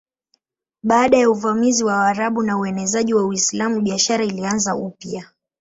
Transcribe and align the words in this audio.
Baada 0.83 1.17
ya 1.17 1.29
uvamizi 1.29 1.83
wa 1.83 1.93
Waarabu 1.97 2.43
na 2.43 2.57
uenezaji 2.57 3.13
wa 3.13 3.25
Uislamu 3.25 3.81
biashara 3.81 4.23
ilianza 4.25 4.75
upya. 4.75 5.25